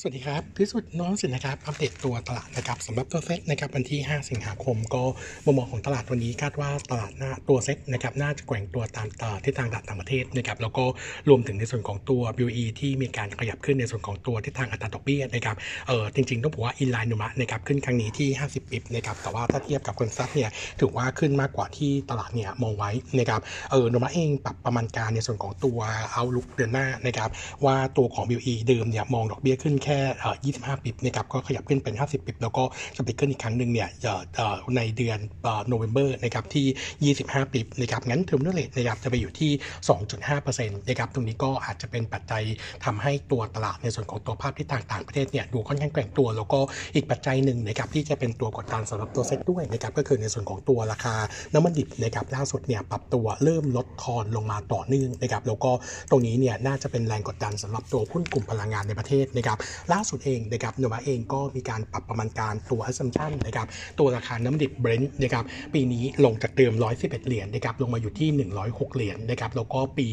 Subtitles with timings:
[0.00, 5.02] สวัสดีครับพิสุทธิ์น้องสินนะครับอัปเดตตัวตลาดนะครับสำหรับตัวเซ็ตนะครับวันที่ 5 สิงหาคมก็
[5.44, 10.84] มุมมองของตลาดวันนี้คาดว่าตลาดหน้าตัวเซ็ตนะครับน่าจะแกว่งตัวตามตลาดที่ทางตลาดต่างประเทศนะครับแล้วก็
[11.28, 15.56] รวมถึงในส่วนของตัว BOE ที่มีการขยับขึ้นในส่วนของตัวที่ทางอัตราดอกเบี้ยนะครับ
[15.88, 20.50] เออจริงๆต้องบอกว่า in line Nomura นะครับขึ้นครั้งนี้ที่ 50 bps นะครับแต่ว่าถ้าเทียบกับ consensus เนี่ย
[20.80, 23.40] ถือว่าขึ้นมากกว่าที่ตลาดเนี่ยมองไว้นะครับ
[23.70, 25.78] เออ Nomura เองปรับประมาณการในส่วนของตัว
[26.12, 27.30] outlook เดือนหน้านะครับ
[27.64, 32.64] ว่าตัวของ BOE เดิมเนี่ยมองดอกเบี้ยขึ้นแค่ 25 bps นะครับก็ขยับขึ้นเป็น 50 bps แล้วก็
[32.96, 35.18] จะไปขึ้นอีกครั้งหนึ่งเนี่ยเอ่อเอ่อในเดือน
[35.68, 39.50] โนเวม ber นะครับที่ 25 bps นะครับงั้น terminal rate นะครับจะไปอยู่ที่
[40.14, 42.42] 2.5%นะครับตรงนี้ก็อาจจะเป็นปัจจัย
[42.84, 46.60] ทำให้ตัวตลาดในส่วนของตัวภาพที่ต่างต่างประเทศเนี่ยดูค่อนข้างแกว่งตัว แล้วก็
[46.94, 51.14] อีกปัจจัยหนึ่งนะครับที่จะเป็นตัวกดดันสำหรับตัวเซ็ตด้วยนะครับก็คือในส่วนของตัวราคา
[51.52, 55.70] น้ำมันดิบนะครับล่าสุดเนี่ยปรับตัวเริ่มลดทอนลงมาต่อเนื่องนะครับแล้วก็
[56.10, 59.58] ตรงนี้เนี่ยน่าจะเป็นแรงกดดันสำหรับตัวหุ้นกลุ่มพลังงานในประเทศนะครับ
[59.92, 63.66] ล่าสุดเองนะครับโนวาเองก็มีการปรับประมาณการตัว assumption นะครับ
[63.98, 68.28] ตัวราคาน้ำมันดิบเบรนท์นะครับปีนี้ลงจากเดิม 111 เหรียญนะครับลงมาอยู่ที่
[68.62, 70.06] 106 เหรียญนะครับแล้วก็ปี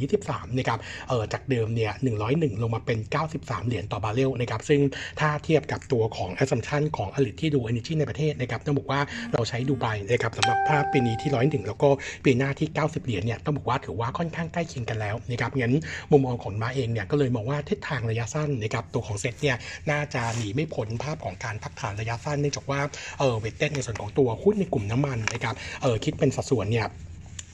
[0.00, 1.92] 2023นะครับเออจากเดิมเนี่ย
[2.28, 2.98] 101 ลงมาเป็น
[3.32, 4.80] 93 เหรียญต่อบาร์เรลนะครับซึ่ง
[5.20, 9.00] ถ้าเทียบกับตัวของ assumption ของ analyst ที่ดู energy ในประเทศนะครับต้องบอกว่า
[9.32, 11.30] เราใช้ดูไบนะครับสำหรับภาพปีนี้ที่
[11.62, 11.88] 101 แล้วก็
[12.24, 15.74] ปีหน้าที่ 90 เหรียญเนี่ยต้องบอกว่าถือว่าค่อนข้างใกล้เคียงกันแล้วนะครับงั้น
[16.10, 19.56] มุมมองของมาเองเนี่ยก็เลยมองว่าทิศทางระยะสั้นนะครับตัวของเซตเนี่ย
[19.90, 22.80] น่าจะหนีไม่พ้นภาพของการพักฐานระยะสั้นเนื่องจากว่า
[23.18, 26.86] เออเวทเต้นในส่วนของตัวหุ้นในกลุ่มน้ำมันนะครับเออคิดเป็นสัดส่วนเนี่ย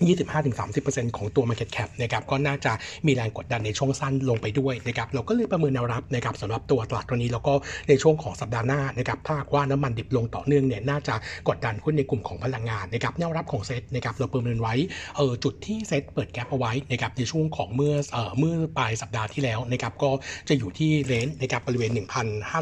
[0.04, 2.72] 25-30%ของตัว Market Cap นะครับก็น่าจะ
[3.06, 7.54] มีแรงกดดันในช่วงสั้นลงไปด้วยนะครับเราก็เลยประเมินแนวรับนะครับสำหรับตัวตลาดตัวนี้แล้วก็
[7.88, 11.14] ในช่วงของสัปดาห์หน้านะครับถ้าว่าน้ำมันดิบลงต่อเนื่องเนี่ยน่าจะ
[11.48, 14.74] กดดันหุ้นในกลุ่มของพลังงานนะครับแนวรับของเซ็ตนะครับเราประเมินไว้
[15.16, 20.10] เออจุดที่เซ็ตเปิดแกลบเอาไว้นะครับในช่วงของเมื่อเออเมื่อปลายสัปดาห์ที่แล้วนะครับก็
[20.48, 21.90] จะอยู่ที่เลนส์นะครับบริเวณ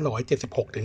[0.03, 0.85] 1,576ถึง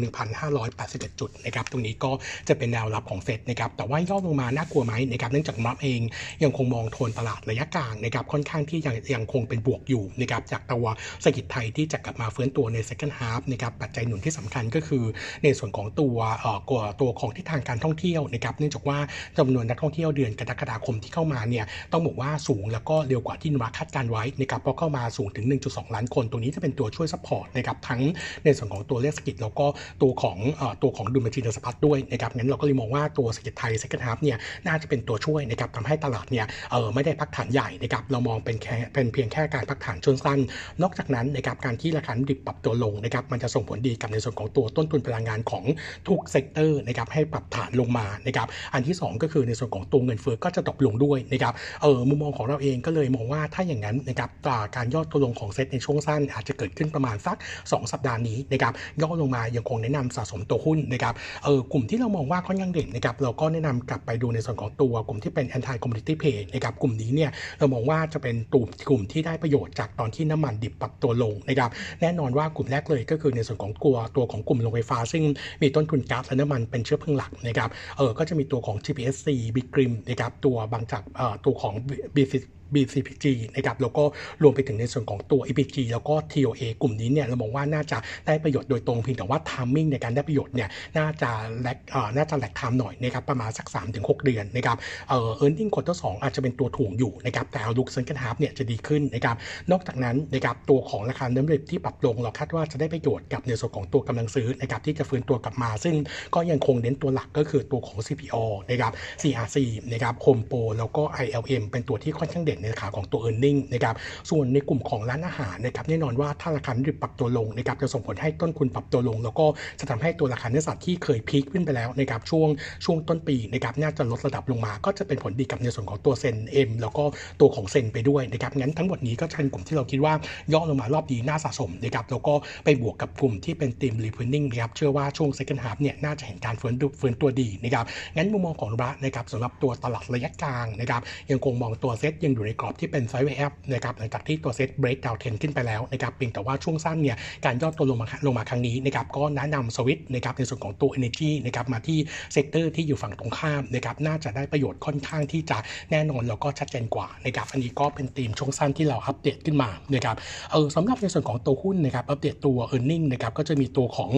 [0.59, 2.11] 1,581 จุดนะครับตรงนี้ก็
[2.47, 6.01] จะเป็นแนวรับของเซ็ตนะครับแต่ว่าย่อลงมาน่ากลัวไหมนะครับเนื่องจากมัฟเอง
[6.43, 10.85] ยังคงมองโทนตลาดระยะกลางนะครับค่อนข้างที่ยังยังคงเป็นบวกอยู่นะครับจากตัว
[11.21, 15.03] เศรษฐกิจไทยที่จะกลับมาฟื้นตัวใน second half นะครับปัจจัยหนุนที่สำคัญก็คือ
[15.43, 16.51] ในส่วนของตัวเอ่
[16.85, 18.97] อตัวของทิศทางการท่องเที่ยวนะครับเนื่องจากว่า
[19.37, 28.01] จำนวนนักท่องเที่ยวเดือนกรกฎาคมที่เข้ามาเนี่ยต้องบอกว่าสูงแล้วก็เร็วกว่าที่ Nomura คาดการณ์ไว้นะครับเพราะเข้ามาสูงถึง 1.2 ล้านคนตรงนี้จะเป็นตัวช่วย support นะครับทั้ง
[28.45, 29.65] ในส่วนของตัวเลขเศรษฐกิจแล้วก็
[30.01, 30.37] ตัวของ
[30.81, 40.39] ตัวของดุลบัญชีเงินสะพัดด้วยนะครับงั้นเราก็เลยมองว่าตัวเศรษฐกิจไทย second half เนี่ยน่าจะเป็นตัวช่วยนะครับทำให้ตลาดเนี่ยเออไม่ได้พักฐานใหญ่นะครับเรามองเป็นแค่เป็นเพียงแค่การพักฐานช่วงสั้น
[40.81, 45.63] นอกจากนั้นนะครับการที่ราคาน้ำมันดิบปรับตัวลงนะครับมันจะส่งผลดีกับในส่วนของตัวต้นทุนพลังงานของ
[46.07, 54.29] ทุก sector นะครับให้ปรับฐานลงมานะครับอันที่ 2 ก็คือในส่วนของตัวเงินเฟ้อก็จะตกลงด้วยนะครับเออมุมมองของเราเองก็เลยมองว่าถ้าอย่างนั้นนะครับ
[54.75, 61.13] การย่อตัวลงของเซตในช่วงสั้น อาจจะเกิดขึ้นประมาณสัก 2 สัปดาห์นี้นะครับย่อลงมายังคงแนะนำสะสมตัวหุ้นนะครับ
[61.45, 71.69] เออกลุ่มที่เรามองว่าค่อนข้างเด่นนะครับเราก็แนะนำกลับไปดูในส่วนของตัวกลุ่มที่เป็น anti commodity เพจนะครับกลุ่มนี้เนี่ยเรามองว่าจะเป็นกลุ่มกลุ่มที่ได้ประโยชน์จากตอนที่น้ำมันดิบปรับตัวลงนะครับ
[72.01, 75.23] แน่นอนว่ากลุ่มแรกเลยก็คือในส่วนของตัวตัวของกลุ่มโรงไฟฟ้า ซึ่ง
[75.61, 81.73] มีต้นทุนก๊าซและน้ำมันเป็นเชื้อเพลิงหลักนะครับเออก็จะมีตัวของ GPSC b i g r i m นะครับตัวบางจากเอ่อตัวของ
[82.15, 82.33] BC
[82.73, 83.25] BCPG
[83.55, 84.03] นะครับแล้วก็
[84.43, 87.97] รวมไปถึงในส่วนของตัว EPG แล้วก็ TOA กลุ่มนี้เนี่ยเรามองว่าน่าจะ
[88.27, 91.29] ได้ประโยชน์โดยตรงเพียงแต่ว่า timing ในการได้ประโยชน์เนี่ยน่าจะ
[91.61, 94.77] lag เอ่อน่าจะ lag time หน่อยนะครับประมาณสัก 3-6 เดือนนะครับ
[95.09, 99.35] เอ่อ earning quarter 2อาจจะเป็นตัวถ่วงอยู่นะครับแต่เอาลุกเซนกันฮาร์เนี่ยจะดีขึ้นนะครับ
[99.71, 105.95] นอกจากนั้นนะครับตัวของราคาเนื้อเร็ที่ปรับลงเราคาดว่าจะได้ประโยชน์กับในส่วนของตัวกำลังซื้อนะครับที่จะฟื้นตัวกลับมา ซึ่ง
[106.35, 108.35] ก็ยังคงเน้นตัวหลักก็คือตัวของ CPO
[108.69, 108.91] นะครับ
[109.21, 109.57] CRC
[109.91, 113.95] นะครับ Home Pro แล้วก็ ILM เป็นตัวที่ค่อนข้างเด่นในขาของตัว e a r n i n g นะครับ
[114.29, 119.45] ส่วนในกลุ่มของร้านอาหารนะครับแน่นอนว่าถ้าราคาดิบปรับตัวลงนะครับจะส่งผลให้ต้นทุนปรับตัวลง แล้วก็
[119.79, 122.47] จะทำให้ตัวราคาเนื้อสัตว์ที่เคย peak ขึ้นไปแล้วนะครับช่วง
[122.85, 127.03] ช่วงต้นปีนะครับน่าจะลดระดับลงมา ก็จะเป็นผลดีกับในส่วนของตัว ZEN M แล้วก็
[127.39, 130.13] ตัวของ ZEN ไปด้วยนะครับงั้นทั้งหมดนี้ก็จะเป็นกลุ่มที่เราคิดว่า
[130.53, 132.33] ย่อลงมารอบนี้น่าสะสมนะครับแล้วก็
[132.65, 137.85] ไปบวกกับกลุ่มที่เป็นธีม reopening นะครับเชื่อว่าช่วง second half เนี่ยน่าจะเห็นการฟื้นฟื้นตัวดีนะครับ
[138.15, 141.01] งั้นมุมมองของเรานะครับสำหรับตัวตลาดระยะกลางนะครับ
[141.31, 151.99] ยังคงมองตัวเซตยังอยู่ในกรอบที่เป็น sideway นะครับหลังจากที่ตัว SET break downtrend ขึ้นไปแล้วนะครับเพียงแต่ว่าช่วงสั้นเนี่ยการย่อตัวลงมาลงมาครั้งนี้นะครับก็แนะนำสวิตนะครับในส่วนของตัว Energy นะครับมาที่
[152.33, 155.57] sector ที่อยู่ฝั่งตรงข้ามนะครับน่าจะได้ประโยชน์ค่อนข้างที่จะ
[155.91, 160.15] แน่นอนแล้วก็ชัดเจนกว่านะครับอันนี้ก็เป็นธีมช่วงสั้นที่เราอัปเดตขึ้นมานะครับ
[160.51, 164.11] เออสำหรับในส่วนของตัวหุ้นนะครับอัปเดตตัว e a r n i n g นะครับก็จะมีตัวของ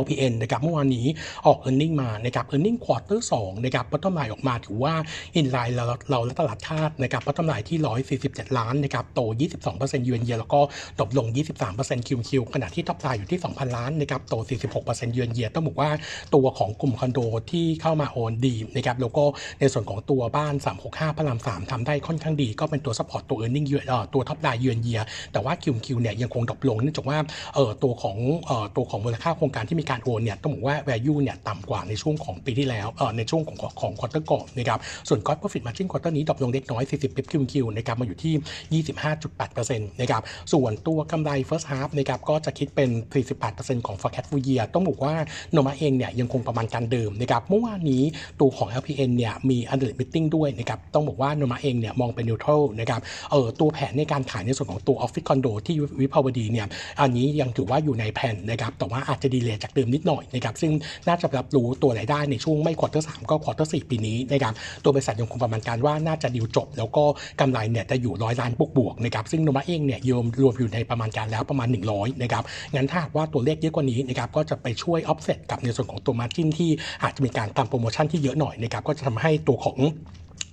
[0.00, 1.06] LPN นะครับเมื่อวานนี้
[1.46, 2.78] ออก e a r n i n g มานะครับ e a r n i n g
[2.84, 4.94] quarter 2นะครับ bottom line ออกมาถือว่า
[5.36, 7.78] in line เราเราและตลาดคาดนะครับ bottom line ที่
[8.18, 9.20] 147 ล้านนะครับโต
[9.64, 10.60] 22%ยูเอ็นเยแล้วก็
[11.00, 11.26] ตกลง
[11.68, 14.34] 23% QQ ขณะที่ top line อยู่ที่ 2,000 ล้านนะครับโต
[14.76, 15.90] 46%ยูเอ็นเยต้องบอกว่า
[16.34, 17.20] ตัวของกลุ่มคอนโด
[17.50, 19.24] ที่เข้ามาโอนดีนะครับแล้วก็
[19.60, 20.54] ในส่วนของตัวบ้าน
[20.86, 24.90] 365 พระราม 3ทำได้ค่อนข้างดี ก็เป็นตัวซัพพอร์ตตัว e a r n i n g เอ่อตัวท็อปไลน์ยูเอ็นเย
[25.32, 27.18] แต่ว่าคิวคิวเนี่ยยังคงดรอปลงเนื่องจากว่า
[27.54, 34.78] เอ่อตัวของเอ่อตัวของมูลค่าโครงการที่ที่มีการโอนเนี่ยต้องบอกว่า value เนี่ยต่ำกว่าในช่วงของปีที่แล้วเอ่อในช่วงของของ quarter ก่อนนะครับ
[35.08, 38.82] ส่วน gross profit margin quarter นี้ drop ลงเล็กน้อย 40 bip QQ นะครับมาอยู่ที่
[39.18, 40.22] 25.8%นะครับ
[40.52, 42.90] ส่วนตัวกำไร first half นะครับก็จะคิดเป็น
[43.38, 45.14] 48%ของ forecast full year ต้องบอกว่า
[45.52, 48.02] Nomura เองเนี่ยยังคงประมาณการเดิมนะครับเมื่อวานนี้
[48.40, 56.66] ตัวของ LPN เนี่ยมี analyst meeting ด้วยนะครับต้องบอกว่า Nomura เองเนี่ยมองเป็น neutral นะครับเออตัวแผนในการขายในส่วนของตัว office condo ที่วิภาวดีเนี่ย
[57.00, 60.72] อันนี้ยังถือว่าอยู่ในแผนนะครับแต่ว่าอาจจะ delay จากเดิมนิดหน่อยนะครับซึ่ง
[61.08, 64.54] น่าจะรับรู้ตัวรายได้ในช่วงไม่ quarter สามก็ quarter สี่ปีนี้นะครับ
[64.84, 67.04] ตัวบริษัทยังคงประมาณการว่าน่าจะดีลจบ แล้วก็
[67.40, 72.44] กำไรเนี่ยจะอยู่ร้อยล้านบวกบวกนะครับซึ่ง Nomura เองเนี่ยรวมรวมอยู่ในประมาณการแล้วประมาณ 100นะครับ
[72.74, 76.70] งั้นถ้าว่าตัวเลขเยอะกว่านี้นะครับก็จะไปช่วยออฟเซตกับในส่วนของตัว margin ที่
[77.02, 79.78] อาจจะมีการทำโปรโมชั่นที่เยอะหน่อยนะครับก็จะทำให้ตัวของ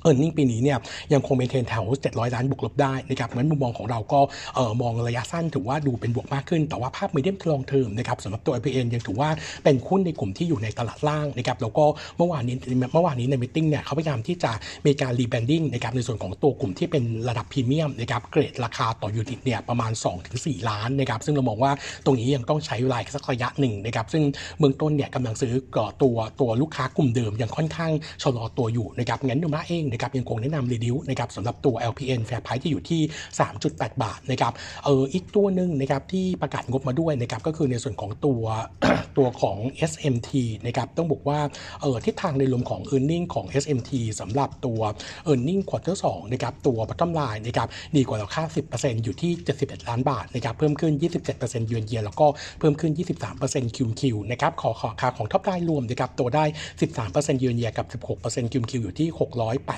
[0.05, 0.77] earning ปีนี้เนี่ย
[1.13, 4.19] ยังคง maintain แถว 700 ล้านบวกลบได้นะครับงั้นมุมมองของเราก็
[4.55, 9.29] เออมองระยะสั้นถือว่าดูเป็นบวกมากขึ้น แต่ว่าภาพ medium long term นะครับสำหรับตัว LPN ยังถือว่า
[9.63, 11.85] เป็นหุ้นในกลุ่มที่อยู่ในตลาดล่างนะครับแล้วก็
[12.17, 12.55] เมื่อวานนี้
[12.93, 14.51] เมื่อวานนี้ใน meeting เนี่ยเขาพยายามที่จะ
[14.85, 19.91] มีการ rebranding นะครับในส่วนของตัวกลุ่มที่เป็นระดับพรีเมียมนะครับเกรดราคาต่อ unit เนี่ยประมาณ
[20.29, 21.71] 2-4 ล้านนะครับซึ่งเรามองว่า
[22.05, 24.23] ตรงนี้ยังต้องใช้เวลาสักระยะหนึ่งนะครับซึ่ง
[24.59, 27.91] เบื้องต้นเนี่ยกำลังซื้อก่อตัวตัวลูกค้ากลุ่มเดิมยังค่อนข้าง
[28.23, 33.01] ชะลอตัวอยู่นะครับงั้นดูมาเองนะครับยังคงแนะนำ reduce นะครับสำหรับตัว LPN Fair Price ที่อยู่ที่
[33.51, 34.53] 3.8 บาทนะครับ
[34.85, 38.43] เอออีกตัวหนึ่งนะครับที่ประกาศงบมาด้วยนะครับก็คือในส่วนของตัว
[39.17, 39.57] ตัวของ
[39.91, 40.31] SMT
[40.65, 41.39] นะครับต้องบอกว่า
[41.81, 44.81] เออทิศทางในรวมของ e a r n i n g ของ SMT สำหรับตัว
[45.31, 48.43] e a r n i n g quarter 2นะครับตัว bottom line นะครับดีกว่าเราคาด
[48.75, 49.31] 10%อยู่ที่
[49.61, 50.93] 71 ล้านบาทนะครับเพิ่มขึ้น
[51.29, 52.25] 27%เยือนเยียแล้วก็
[52.59, 52.91] เพิ่มขึ้น
[53.35, 56.45] 23% QQ นะครับขอขอค่าของ top line รวมนะครับโตได้
[56.93, 59.07] 13%เยือนเยียกับ 16% QQ อยู่ที่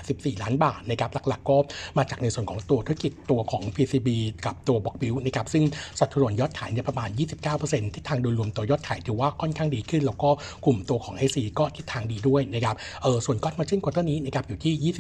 [0.08, 1.58] 684ล้านบาทนะครับหลักๆ ก็
[1.98, 4.10] มาจากในส่วนของตัวธุรกิจตัวของ PCB
[4.46, 5.64] กับตัว box build นะครับซึ่ง
[6.00, 7.10] สัดส่วนยอดขายเนี่ยประมาณ
[7.52, 10.30] 29%ที่ทางโดยรวมตัวยอดขายถือว่าค่อนข้างดีขึ้น แล้วก็
[10.66, 14.94] กลุ่มตัวของ IC ก็ทิศทางดีด้วยนะครับเออส่วน gross margin quarter นี้นะครับอยู่ที่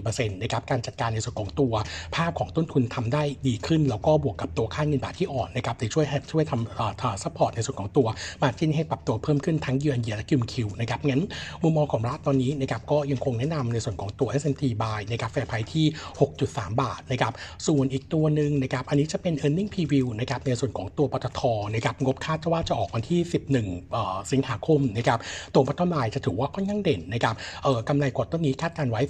[0.00, 1.72] 22.4%นะครับการจัดการในส่วนของตัว
[2.14, 8.06] ภาพของต้นทุนทำได้ดีขึ้น แล้วก็บวกกับตัวค่าเงินบาทที่อ่อนนะครับจะช่วยช่วยทำเอ่อ support ในส่วนของตัว
[8.42, 11.22] margin ให้ปรับตัวเพิ่มขึ้นทั้ง year on year และ QQ นะครับงั้น
[11.62, 15.86] มุมมองของเราตอนนี้นะครับก็ยังคงแนะนำในส่วนของตัว SMT buy นะครับ fair price ที่
[16.32, 17.32] 6.3 บาทนะครับ
[17.66, 21.40] ส่วนอีกตัวหนึ่งนะครับอันนี้จะเป็น e a r n i n g preview นะครับในส่วนของตัวปตท
[21.74, 23.20] นะครับงบคาดว่าจะออกวันที่
[23.56, 25.18] 11เอ่อสิงหาคมนะครับ
[25.54, 27.34] ตัว bottom line จะถือว่าค่อนข้างเด่นนะครับ
[27.64, 29.00] เอ่อกำไร quarter นี้คาดการณ์ไว้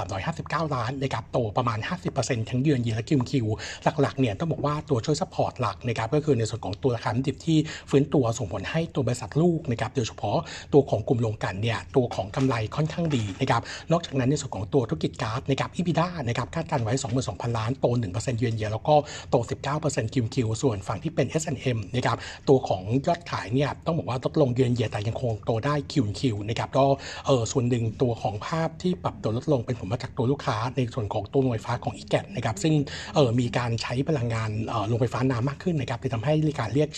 [0.00, 1.78] 38,359 ล้านนะครับโตประมาณ
[2.14, 3.46] 50%ทั้ง year on year และ QQ
[4.00, 7.58] หลักๆเนี่ยต้องบอกว่าตัวช่วย support หลักนะครับก็คือในส่วนของตัวราคาน้ำดิบที่
[7.90, 10.38] ฟื้นตัวส่งผลให้ตัวบริษัทลูกนะครับโดยเฉพาะ
[10.72, 13.62] ตัวของกลุ่มโรงกันเนี่ยตัวของกำไรค่อนข้างดีนะครับ
[13.92, 16.94] นอกจากนั้นในส่วนของตัวธุรกิจก๊าซนะครับอีพิด้านะครับคาดการไว้
[17.24, 18.94] 22,000 ล้าน โต 1%เยือนเยียแล้วก็
[19.30, 19.36] โต
[19.74, 22.16] 19%คิวคิวส่วนฝั่งที่เป็น S&M นะครับ
[22.48, 26.84] ตัวของยอดขายเนี่ยต้องบอกว่าลดลงเยือนเยียแต่ยังคงโตได้คิวคิวนะครับก็
[27.26, 32.74] เออส่วนหนึ่งตัวของภาพที่ปรับตัวลดลงเป็นผลมาจากตัวลูกค้า ในส่วนของตัวโรงไฟฟ้าของอีแกตนะครับซึ่ง
[33.14, 36.88] เออมีการใช้พลังงานเออโรงไฟฟ้าน้ำมากขึ้นนะครับที่ทำให้การเรียก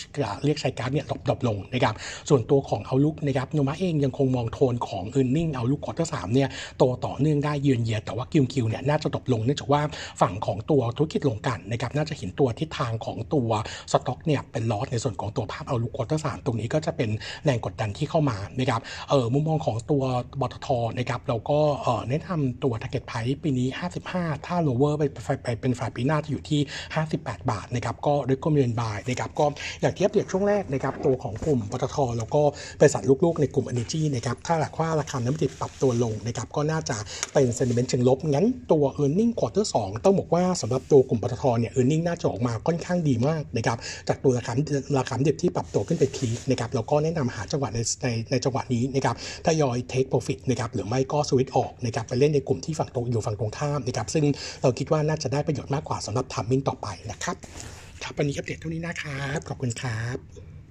[0.43, 1.95] เรียกใช้ก๊าซเนี่ย drop ลงนะครับ
[2.29, 9.25] ส่วนตัวของเอาลุกนะครับโนมาเองยังคงมองโทนของ e a r n i n g เอาลุกควอเตอร์สามเนี่ยโตต่อเนื่องได้ year on year แต่ว่า QQ เนี่ยน่าจะ drop
[9.33, 9.81] ลงเนื่องจากว่า
[10.21, 13.49] ฝั่งของตัวธุรกิจโรงกลั่นนะครับน่าจะเห็นตัวทิศทางของตัว
[13.91, 17.09] สต็อกเนี่ยเป็น loss ในส่วนของตัวภาพ outlook quarter สามตรงนี้ก็จะเป็น
[17.45, 20.03] แรงกดดันที่เข้ามานะครับเออมุมมองของตัว
[20.41, 20.67] ปตท
[20.97, 23.67] นะครับเราก็เออแนะนำตัว target price ปีนี้
[24.07, 25.03] 55 ถ้า lower ไป
[25.43, 26.61] ไปเป็นฝ่ายปีหน้าจะอยู่ที่
[27.05, 29.45] 58 บาทนะครับก็ recommend buy นะครับก็
[29.81, 32.41] อย่างที่อัปเดตช่วงแรกนะครับตัวของกลุ่มปตทแล้วก็
[32.79, 36.97] บริษัทลูกๆ ในกลุ่ม energy นะครับถ้าหลักว่าราคาน้ำมันดิบปรับตัวลงนะครับก็น่าจะ
[37.33, 44.53] เป็น sentiment เชิงลบ งั้นตัว earning quarter 2ต้องบอกว่าสำหรับตัวกลุ่มปตทเนี่ย earning น่าจะออกมาค่อนข้างดีมากนะครับจากตัวราคา
[44.97, 49.15] ราคาดิบที่ปรับตัวขึ้นไปพีคนะครับแล้วก็แนะนำหาจังหวะในในในจังหวะนี้นะครับ
[49.45, 54.25] ทยอย take profit นะครับหรือไม่ก็สวิตออกนะครับไปเล่นในกลุ่มที่ฝั่งตรงอยู่ฝั่งตรงข้ามนะครับซึ่ง
[54.61, 57.35] เราคิดว่าน่าจะได้ประโยชน์มากกว่าสำหรับ timing ต่อไปนะครับ
[58.03, 60.46] ครับวันนี้อัปเดตเท่านี้นะครับขอบคุณครับ